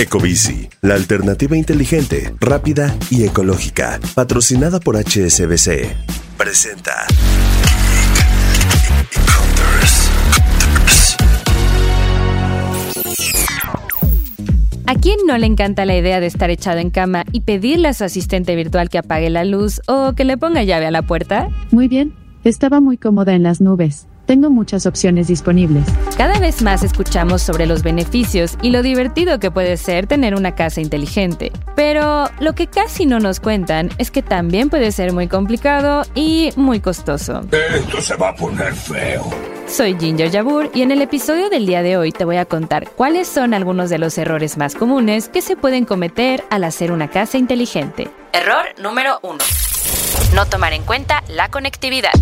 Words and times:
Ecobici, 0.00 0.66
la 0.80 0.94
alternativa 0.94 1.58
inteligente, 1.58 2.32
rápida 2.40 2.96
y 3.10 3.24
ecológica, 3.24 4.00
patrocinada 4.14 4.80
por 4.80 4.96
HSBC. 4.96 5.94
Presenta. 6.38 7.06
¿A 14.86 14.94
quién 14.94 15.18
no 15.26 15.36
le 15.36 15.44
encanta 15.44 15.84
la 15.84 15.94
idea 15.94 16.18
de 16.18 16.28
estar 16.28 16.48
echado 16.48 16.78
en 16.78 16.88
cama 16.88 17.26
y 17.30 17.42
pedirle 17.42 17.88
a 17.88 17.92
su 17.92 18.04
asistente 18.04 18.56
virtual 18.56 18.88
que 18.88 18.96
apague 18.96 19.28
la 19.28 19.44
luz 19.44 19.82
o 19.86 20.14
que 20.14 20.24
le 20.24 20.38
ponga 20.38 20.62
llave 20.62 20.86
a 20.86 20.90
la 20.90 21.02
puerta? 21.02 21.50
Muy 21.72 21.88
bien, 21.88 22.14
estaba 22.42 22.80
muy 22.80 22.96
cómoda 22.96 23.34
en 23.34 23.42
las 23.42 23.60
nubes. 23.60 24.06
Tengo 24.30 24.48
muchas 24.48 24.86
opciones 24.86 25.26
disponibles. 25.26 25.82
Cada 26.16 26.38
vez 26.38 26.62
más 26.62 26.84
escuchamos 26.84 27.42
sobre 27.42 27.66
los 27.66 27.82
beneficios 27.82 28.56
y 28.62 28.70
lo 28.70 28.80
divertido 28.80 29.40
que 29.40 29.50
puede 29.50 29.76
ser 29.76 30.06
tener 30.06 30.36
una 30.36 30.54
casa 30.54 30.80
inteligente. 30.80 31.50
Pero 31.74 32.30
lo 32.38 32.54
que 32.54 32.68
casi 32.68 33.06
no 33.06 33.18
nos 33.18 33.40
cuentan 33.40 33.90
es 33.98 34.12
que 34.12 34.22
también 34.22 34.70
puede 34.70 34.92
ser 34.92 35.12
muy 35.12 35.26
complicado 35.26 36.02
y 36.14 36.50
muy 36.54 36.78
costoso. 36.78 37.40
Esto 37.74 38.00
se 38.00 38.14
va 38.14 38.28
a 38.28 38.36
poner 38.36 38.72
feo. 38.72 39.28
Soy 39.66 39.96
Ginger 39.98 40.30
Yabur 40.30 40.70
y 40.74 40.82
en 40.82 40.92
el 40.92 41.02
episodio 41.02 41.50
del 41.50 41.66
día 41.66 41.82
de 41.82 41.96
hoy 41.96 42.12
te 42.12 42.24
voy 42.24 42.36
a 42.36 42.44
contar 42.44 42.88
cuáles 42.88 43.26
son 43.26 43.52
algunos 43.52 43.90
de 43.90 43.98
los 43.98 44.16
errores 44.16 44.56
más 44.56 44.76
comunes 44.76 45.28
que 45.28 45.42
se 45.42 45.56
pueden 45.56 45.84
cometer 45.84 46.44
al 46.50 46.62
hacer 46.62 46.92
una 46.92 47.08
casa 47.10 47.36
inteligente. 47.36 48.08
Error 48.32 48.66
número 48.80 49.18
1. 49.24 49.38
No 50.36 50.46
tomar 50.46 50.72
en 50.72 50.84
cuenta 50.84 51.24
la 51.26 51.48
conectividad. 51.48 52.12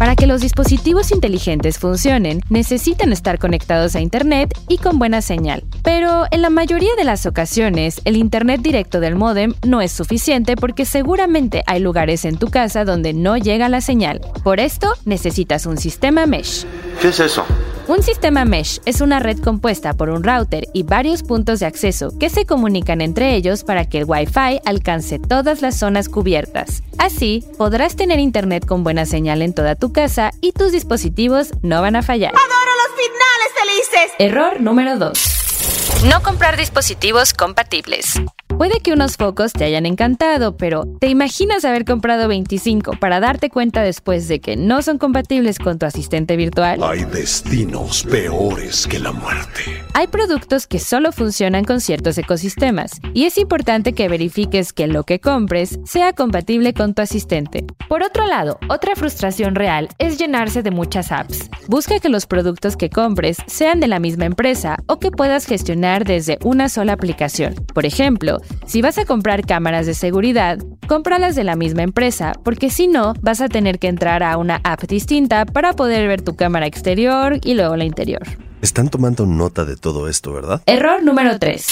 Para 0.00 0.16
que 0.16 0.26
los 0.26 0.40
dispositivos 0.40 1.12
inteligentes 1.12 1.78
funcionen, 1.78 2.40
necesitan 2.48 3.12
estar 3.12 3.38
conectados 3.38 3.94
a 3.94 4.00
Internet 4.00 4.58
y 4.66 4.78
con 4.78 4.98
buena 4.98 5.20
señal. 5.20 5.62
Pero 5.82 6.24
en 6.30 6.40
la 6.40 6.48
mayoría 6.48 6.94
de 6.96 7.04
las 7.04 7.26
ocasiones, 7.26 8.00
el 8.06 8.16
Internet 8.16 8.62
directo 8.62 9.00
del 9.00 9.14
modem 9.14 9.52
no 9.62 9.82
es 9.82 9.92
suficiente 9.92 10.56
porque 10.56 10.86
seguramente 10.86 11.64
hay 11.66 11.80
lugares 11.80 12.24
en 12.24 12.38
tu 12.38 12.48
casa 12.48 12.86
donde 12.86 13.12
no 13.12 13.36
llega 13.36 13.68
la 13.68 13.82
señal. 13.82 14.22
Por 14.42 14.58
esto, 14.58 14.90
necesitas 15.04 15.66
un 15.66 15.76
sistema 15.76 16.24
mesh. 16.24 16.64
¿Qué 17.02 17.08
es 17.08 17.20
eso? 17.20 17.44
Un 17.90 18.04
sistema 18.04 18.44
mesh 18.44 18.78
es 18.84 19.00
una 19.00 19.18
red 19.18 19.40
compuesta 19.40 19.94
por 19.94 20.10
un 20.10 20.22
router 20.22 20.68
y 20.72 20.84
varios 20.84 21.24
puntos 21.24 21.58
de 21.58 21.66
acceso 21.66 22.16
que 22.20 22.30
se 22.30 22.46
comunican 22.46 23.00
entre 23.00 23.34
ellos 23.34 23.64
para 23.64 23.84
que 23.84 23.98
el 23.98 24.04
Wi-Fi 24.04 24.60
alcance 24.64 25.18
todas 25.18 25.60
las 25.60 25.76
zonas 25.76 26.08
cubiertas. 26.08 26.84
Así, 26.98 27.44
podrás 27.58 27.96
tener 27.96 28.20
internet 28.20 28.64
con 28.64 28.84
buena 28.84 29.06
señal 29.06 29.42
en 29.42 29.54
toda 29.54 29.74
tu 29.74 29.92
casa 29.92 30.30
y 30.40 30.52
tus 30.52 30.70
dispositivos 30.70 31.50
no 31.62 31.82
van 31.82 31.96
a 31.96 32.02
fallar. 32.02 32.32
¡Adoro 32.32 32.70
los 32.76 32.94
finales 32.96 33.88
felices! 33.90 34.14
Error 34.20 34.60
número 34.60 34.96
2. 34.96 36.04
No 36.04 36.22
comprar 36.22 36.56
dispositivos 36.56 37.34
compatibles. 37.34 38.20
Puede 38.60 38.80
que 38.80 38.92
unos 38.92 39.16
focos 39.16 39.54
te 39.54 39.64
hayan 39.64 39.86
encantado, 39.86 40.58
pero 40.58 40.84
¿te 41.00 41.08
imaginas 41.08 41.64
haber 41.64 41.86
comprado 41.86 42.28
25 42.28 42.92
para 43.00 43.18
darte 43.18 43.48
cuenta 43.48 43.80
después 43.80 44.28
de 44.28 44.42
que 44.42 44.54
no 44.56 44.82
son 44.82 44.98
compatibles 44.98 45.58
con 45.58 45.78
tu 45.78 45.86
asistente 45.86 46.36
virtual? 46.36 46.78
Hay 46.82 47.04
destinos 47.06 48.04
peores 48.04 48.86
que 48.86 48.98
la 48.98 49.12
muerte. 49.12 49.62
Hay 49.94 50.08
productos 50.08 50.66
que 50.66 50.78
solo 50.78 51.10
funcionan 51.10 51.64
con 51.64 51.80
ciertos 51.80 52.18
ecosistemas 52.18 52.90
y 53.14 53.24
es 53.24 53.38
importante 53.38 53.94
que 53.94 54.10
verifiques 54.10 54.74
que 54.74 54.88
lo 54.88 55.04
que 55.04 55.20
compres 55.20 55.78
sea 55.86 56.12
compatible 56.12 56.74
con 56.74 56.92
tu 56.92 57.00
asistente. 57.00 57.64
Por 57.88 58.02
otro 58.02 58.26
lado, 58.26 58.58
otra 58.68 58.94
frustración 58.94 59.54
real 59.54 59.88
es 59.96 60.18
llenarse 60.18 60.62
de 60.62 60.70
muchas 60.70 61.12
apps. 61.12 61.48
Busca 61.66 61.98
que 61.98 62.10
los 62.10 62.26
productos 62.26 62.76
que 62.76 62.90
compres 62.90 63.38
sean 63.46 63.80
de 63.80 63.88
la 63.88 64.00
misma 64.00 64.26
empresa 64.26 64.76
o 64.86 64.98
que 64.98 65.10
puedas 65.10 65.46
gestionar 65.46 66.04
desde 66.04 66.38
una 66.44 66.68
sola 66.68 66.92
aplicación. 66.92 67.54
Por 67.72 67.86
ejemplo, 67.86 68.38
si 68.66 68.82
vas 68.82 68.98
a 68.98 69.04
comprar 69.04 69.46
cámaras 69.46 69.86
de 69.86 69.94
seguridad, 69.94 70.58
cómpralas 70.86 71.34
de 71.34 71.44
la 71.44 71.56
misma 71.56 71.82
empresa, 71.82 72.32
porque 72.44 72.70
si 72.70 72.86
no, 72.86 73.14
vas 73.20 73.40
a 73.40 73.48
tener 73.48 73.78
que 73.78 73.88
entrar 73.88 74.22
a 74.22 74.36
una 74.36 74.60
app 74.64 74.82
distinta 74.84 75.44
para 75.46 75.72
poder 75.72 76.06
ver 76.08 76.22
tu 76.22 76.36
cámara 76.36 76.66
exterior 76.66 77.38
y 77.42 77.54
luego 77.54 77.76
la 77.76 77.84
interior. 77.84 78.22
Están 78.62 78.90
tomando 78.90 79.26
nota 79.26 79.64
de 79.64 79.76
todo 79.76 80.08
esto, 80.08 80.32
¿verdad? 80.32 80.62
Error 80.66 81.02
número 81.02 81.38
3. 81.38 81.66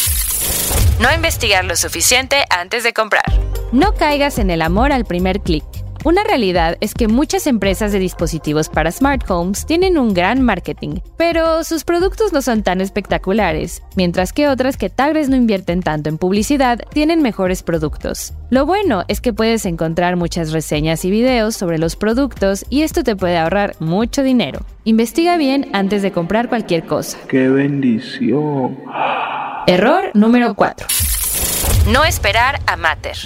No 1.00 1.12
investigar 1.14 1.64
lo 1.64 1.76
suficiente 1.76 2.44
antes 2.50 2.82
de 2.82 2.92
comprar. 2.92 3.24
No 3.72 3.94
caigas 3.94 4.38
en 4.38 4.50
el 4.50 4.62
amor 4.62 4.92
al 4.92 5.04
primer 5.04 5.40
clic. 5.40 5.64
Una 6.04 6.22
realidad 6.22 6.76
es 6.80 6.94
que 6.94 7.08
muchas 7.08 7.46
empresas 7.48 7.90
de 7.90 7.98
dispositivos 7.98 8.68
para 8.68 8.92
smart 8.92 9.28
homes 9.28 9.66
tienen 9.66 9.98
un 9.98 10.14
gran 10.14 10.42
marketing, 10.42 11.00
pero 11.16 11.64
sus 11.64 11.82
productos 11.82 12.32
no 12.32 12.40
son 12.40 12.62
tan 12.62 12.80
espectaculares, 12.80 13.82
mientras 13.96 14.32
que 14.32 14.48
otras 14.48 14.76
que 14.76 14.90
tal 14.90 15.14
vez 15.14 15.28
no 15.28 15.34
invierten 15.34 15.82
tanto 15.82 16.08
en 16.08 16.16
publicidad 16.16 16.80
tienen 16.92 17.20
mejores 17.20 17.64
productos. 17.64 18.32
Lo 18.48 18.64
bueno 18.64 19.04
es 19.08 19.20
que 19.20 19.32
puedes 19.32 19.66
encontrar 19.66 20.16
muchas 20.16 20.52
reseñas 20.52 21.04
y 21.04 21.10
videos 21.10 21.56
sobre 21.56 21.78
los 21.78 21.96
productos 21.96 22.64
y 22.70 22.82
esto 22.82 23.02
te 23.02 23.16
puede 23.16 23.36
ahorrar 23.36 23.74
mucho 23.80 24.22
dinero. 24.22 24.60
Investiga 24.84 25.36
bien 25.36 25.68
antes 25.72 26.02
de 26.02 26.12
comprar 26.12 26.48
cualquier 26.48 26.84
cosa. 26.84 27.18
¡Qué 27.28 27.48
bendición! 27.48 28.78
Error 29.66 30.12
número 30.14 30.54
4. 30.54 30.86
No 31.92 32.04
esperar 32.04 32.60
a 32.66 32.76
Matter. 32.76 33.16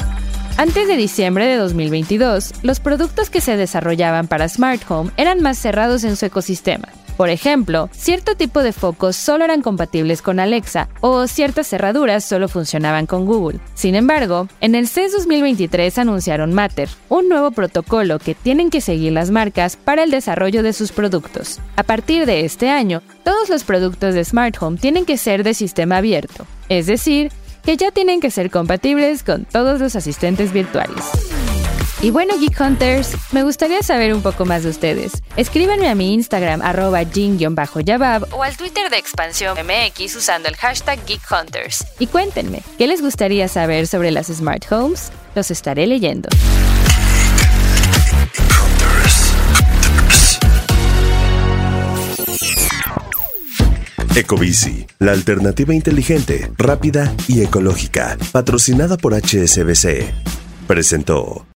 Antes 0.59 0.87
de 0.87 0.97
diciembre 0.97 1.47
de 1.47 1.57
2022, 1.57 2.53
los 2.63 2.79
productos 2.79 3.31
que 3.31 3.41
se 3.41 3.57
desarrollaban 3.57 4.29
para 4.29 4.49
Smart 4.49 4.83
Home 4.91 5.11
eran 5.17 5.41
más 5.41 5.59
cerrados 5.59 6.05
en 6.05 6.17
su 6.17 6.27
ecosistema. 6.27 6.89
Por 7.17 7.31
ejemplo, 7.31 7.89
cierto 7.93 8.37
tipo 8.37 8.63
de 8.63 8.73
focos 8.73 9.17
solo 9.17 9.45
eran 9.45 9.63
compatibles 9.63 10.23
con 10.23 10.41
Alexa 10.41 10.89
o 11.01 11.27
ciertas 11.27 11.67
cerraduras 11.67 12.25
solo 12.25 12.49
funcionaban 12.49 13.07
con 13.07 13.27
Google. 13.27 13.61
Sin 13.75 13.95
embargo, 13.95 14.49
en 14.61 14.75
el 14.75 14.89
CES 14.89 15.13
2023 15.13 15.99
anunciaron 15.99 16.53
Matter, 16.53 16.89
un 17.09 17.29
nuevo 17.29 17.51
protocolo 17.51 18.19
que 18.19 18.34
tienen 18.34 18.71
que 18.71 18.81
seguir 18.81 19.13
las 19.13 19.31
marcas 19.31 19.77
para 19.77 20.05
el 20.05 20.11
desarrollo 20.11 20.63
de 20.63 20.73
sus 20.73 20.93
productos. 20.93 21.61
A 21.77 21.83
partir 21.83 22.25
de 22.27 22.45
este 22.45 22.71
año, 22.71 23.03
todos 23.25 23.49
los 23.49 23.65
productos 23.65 24.15
de 24.15 24.25
Smart 24.25 24.57
Home 24.61 24.79
tienen 24.79 25.05
que 25.05 25.17
ser 25.17 25.45
de 25.45 25.55
sistema 25.55 25.99
abierto, 25.99 26.47
es 26.69 26.87
decir, 26.87 27.31
que 27.65 27.77
ya 27.77 27.91
tienen 27.91 28.21
que 28.21 28.31
ser 28.31 28.50
compatibles 28.50 29.23
con 29.23 29.45
todos 29.45 29.81
los 29.81 29.97
asistentes 29.97 30.53
virtuales. 30.53 31.05
Y 32.03 32.11
bueno, 32.11 32.37
Geek 32.37 32.61
Hunters, 32.61 33.15
me 33.31 33.45
gustaría 33.45 33.81
saber 33.83 34.12
un 34.12 34.23
poco 34.23 34.45
más 34.45 34.65
de 34.65 34.71
ustedes. 34.71 35.23
Escríbanme 35.37 35.89
a 35.89 35.95
mi 35.95 36.12
Instagram, 36.15 36.61
arroba 36.61 37.05
jin-yabab, 37.05 38.27
o 38.34 38.43
al 38.43 38.56
Twitter 38.56 38.91
de 38.91 38.97
Expansión 38.97 39.56
MX 39.56 40.17
usando 40.17 40.49
el 40.49 40.56
hashtag 40.56 40.99
Geek 41.06 41.22
Hunters. 41.31 41.87
Y 42.01 42.09
cuéntenme, 42.09 42.62
¿qué 42.77 42.89
les 42.89 43.03
gustaría 43.03 43.47
saber 43.47 43.87
sobre 43.87 44.11
las 44.11 44.27
Smart 44.27 44.65
Homes? 44.72 45.12
Los 45.37 45.53
estaré 45.53 45.87
leyendo. 45.87 46.28
Ecobici, 54.15 54.87
la 54.99 55.12
alternativa 55.12 55.73
inteligente, 55.73 56.50
rápida 56.59 57.15
y 57.28 57.41
ecológica, 57.41 58.19
patrocinada 58.31 58.99
por 58.99 59.15
HSBC. 59.15 60.12
Presentó. 60.67 61.52